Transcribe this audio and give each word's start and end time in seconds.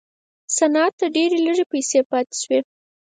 صنعت 0.55 0.93
ته 0.99 1.05
ډېرې 1.15 1.37
لږې 1.45 1.65
پیسې 1.71 1.99
پاتې 2.11 2.35
شوې. 2.41 2.59